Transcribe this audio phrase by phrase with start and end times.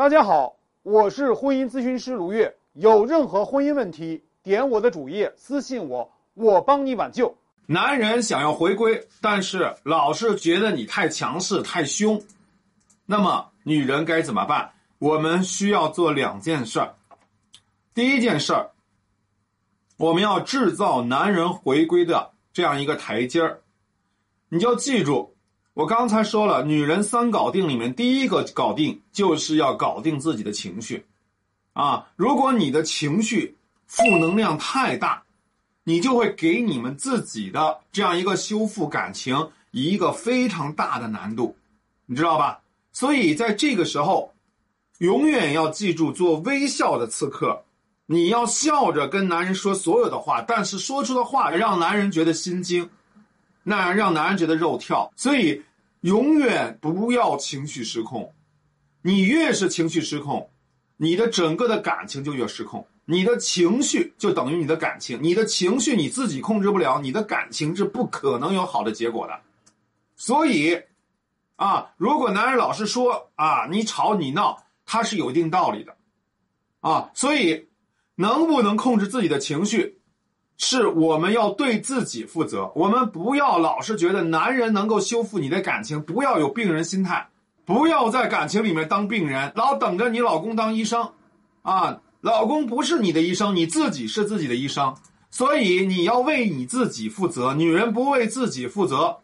[0.00, 2.56] 大家好，我是婚姻咨询师卢月。
[2.72, 7.36] 有任何婚姻问题，点我的主页私信我，我帮你挽救。
[7.66, 12.18] 男人想要回归，但是老是觉得你太强势、太凶，
[13.04, 14.72] 那么女人该怎么办？
[14.98, 16.94] 我们需要做两件事儿。
[17.92, 18.70] 第一件事儿，
[19.98, 23.60] 我们要制造男人回归的这样一个台阶儿。
[24.48, 25.34] 你就要记住，
[25.80, 31.06] 我刚才说了，女人三搞定里面第一个搞定就是要搞定自己的情绪。
[31.72, 35.22] 啊，如果你的情绪负能量太大，
[35.82, 41.56] 你就会给你们自己的这样一个修复感情一个非常大的难度，
[42.04, 42.60] 你知道吧？
[42.92, 44.34] 所以在这个时候，
[44.98, 47.58] 永远要记住做微笑的刺客，
[48.04, 52.90] 你要笑着跟男人说所有的话，但是说出的话让男人觉得心惊，
[53.62, 55.10] 那让男人觉得肉跳。
[55.16, 55.62] 所以
[56.00, 58.32] 永远不要情绪失控，
[59.02, 60.50] 你越是情绪失控。
[61.02, 69.40] 你的整个的感情就越失控，你的情绪就等于你的感情，你的情绪你自己控制不了，你的感情是不可能有好的结果的。
[70.14, 70.78] 所以，
[71.56, 75.96] 啊，如果男人老是说啊你吵你闹，他是有一定道理的，
[76.80, 77.68] 啊，所以
[78.16, 79.99] 能不能控制自己的情绪，
[80.62, 82.70] 是我们要对自己负责。
[82.74, 87.28] 我们不要老是觉得男人能够修复你的感情，不要有病人心态。
[87.64, 91.12] 不要在感情里面当病人，老等着你老公当医生，
[91.62, 94.94] 啊，老公不是你的医生，你自己是自己的医生，
[95.30, 97.54] 所以你要为你自己负责。
[97.54, 99.20] 女人不为自己负责，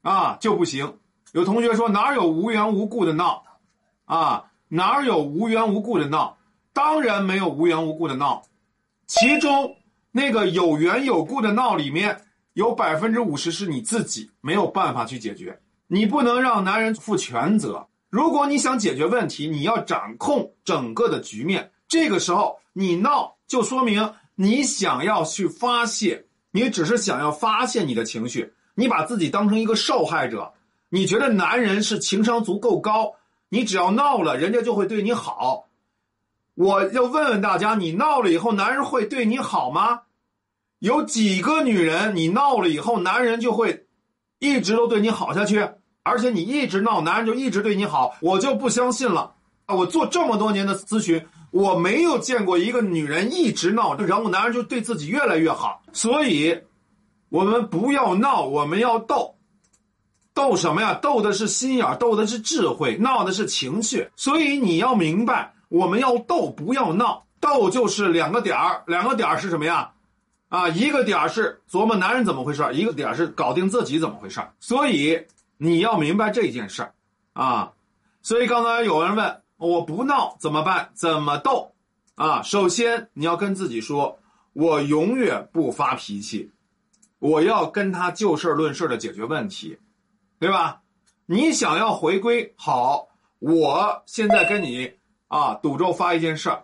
[0.00, 0.94] 啊就不行。
[1.32, 3.42] 有同学说哪有无缘无故的闹，
[4.06, 6.38] 啊哪有无缘无故的闹？
[6.72, 8.42] 当然没有无缘无故的闹，
[9.06, 9.76] 其中
[10.16, 12.20] 那个有缘有故的闹里面
[12.52, 15.58] 有百分之五十是你自己没有办法去解决。
[15.88, 17.88] 你不能让男人负全责。
[18.10, 21.72] 如果你想解决问题，你要掌控整个的局面。
[21.88, 30.52] 这个时候你闹，就说明你想要去发泄，你只是想要发泄你的情绪，你把自己当成一个受害者。
[30.90, 33.14] 你觉得男人是情商足够高，
[33.48, 35.66] 你只要闹了，人家就会对你好。
[36.54, 40.02] 我要问问大家，你闹了以后，男人会对你好吗？
[40.78, 43.86] 有几个女人，你闹了以后，男人就会？
[44.38, 45.66] 一直都对你好下去，
[46.02, 49.34] 而且你一直闹，男人就一直对你好，我就不相信了
[49.64, 49.74] 啊！
[49.74, 55.82] 我做这么多年的咨询，我没有见过一个女人一直闹，然后男人就对自己越来越好。
[55.92, 56.60] 所以，
[57.30, 59.34] 我们不要闹，我们要斗，
[60.34, 60.94] 斗什么呀？
[60.94, 64.10] 斗的是心眼，斗的是智慧，闹的是情绪。
[64.14, 67.26] 所以你要明白，我们要斗，不要闹。
[67.40, 69.90] 斗就是两个点儿，两个点儿是什么呀？
[70.48, 75.26] 啊，一个点儿是琢磨男人怎么回事一个点儿是搞定自己怎么回事所以
[75.56, 76.94] 你要明白这件事儿
[77.32, 77.72] 啊。
[78.22, 80.90] 所以刚才有人问我不闹怎么办？
[80.94, 81.72] 怎么斗？
[82.14, 84.20] 啊，首先你要跟自己说，
[84.52, 86.52] 我永远不发脾气，
[87.18, 89.76] 我要跟他就事论事的解决问题，
[90.38, 90.82] 对吧？
[91.26, 93.08] 你想要回归好，
[93.40, 94.92] 我现在跟你
[95.34, 96.62] 啊赌咒发一件事儿。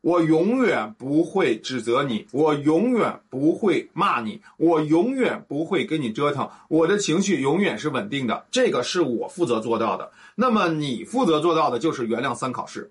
[0.00, 10.10] 我永远不会指责你，我永远不会骂你，我永远不会跟你折腾，我的情绪永远是稳定的，这个是我负责做到的。
[10.36, 12.90] 那么你负责做到的就是原谅三考试，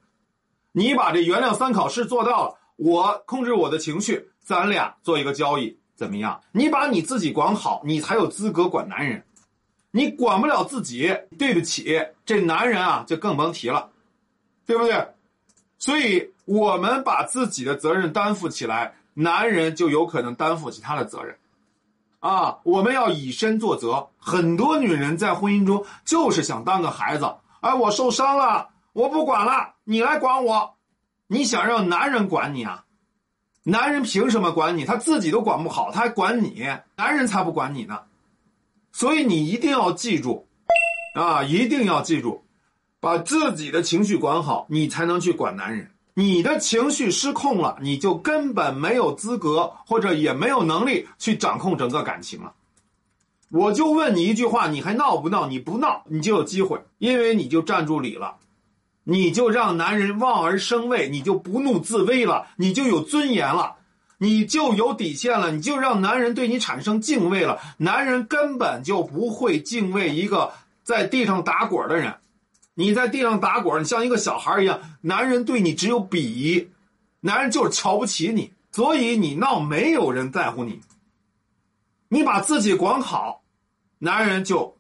[0.74, 6.42] 你把这原谅三考试做到了，我控制我的情绪，咱俩做一个交易，怎么样？
[6.52, 9.24] 你把你自己管好，你才有资格管男人，
[9.92, 13.90] 你管不了自己，对不起，这男人啊就更甭提了，
[14.66, 15.08] 对不对？
[15.78, 16.32] 所以。
[16.48, 21.38] 我们把自己的责任担负起来，男人就有可能担负起他的责任，
[22.22, 24.08] 啊，我们要以身作则。
[24.18, 30.76] 很多女人在婚姻中就是想当个孩子，哎，我受伤了，我不管了，你来管我，
[31.28, 32.86] 你想让男人管你啊？
[33.64, 34.86] 男人凭什么管你？
[34.86, 36.66] 他自己都管不好，他还管你？
[36.96, 38.04] 男人才不管你呢。
[38.94, 40.48] 所以你一定要记住，
[41.14, 42.46] 啊，一定要记住，
[43.00, 45.90] 把自己的情绪管好，你才能去管男人。
[46.16, 52.54] 你的情绪失控了，你就根本没有资格，或者也没有能力去掌控整个感情了。
[53.50, 55.48] 我就问你一句话，你还闹不闹？
[55.48, 58.38] 你不闹，你就有机会，因为你就站住理了，
[59.04, 63.76] 你就让男人望而生畏，你就不怒自威了，你就有尊严了，
[64.18, 67.60] 你就有底线了，你就让男人对你产生敬畏了。
[67.78, 70.52] 男人根本就不会敬畏一个
[70.84, 72.16] 在地上打滚的人。
[72.80, 76.70] 你在地上打滚儿你像一个小孩儿一样男人对你只有鄙夷
[77.22, 80.80] 男人就是瞧不起你所以你闹没有人在乎你。
[82.08, 83.44] 你把自己管好
[83.98, 84.78] 男人就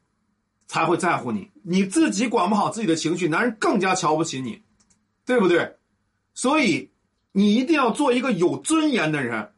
[0.67, 1.49] 才会在乎你。
[1.63, 4.61] 你自己管不好自己的情绪男人更加瞧不起你
[5.25, 5.75] 对不对？
[6.35, 6.91] 所以
[7.31, 9.53] 你一定要做一个有尊严的人。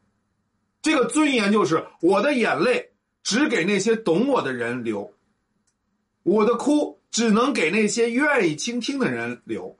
[0.80, 2.92] 这个尊严就是我的眼泪
[3.22, 5.12] 只给那些懂我的人流。
[6.22, 9.76] 我的哭只能给那些愿意倾听的人留。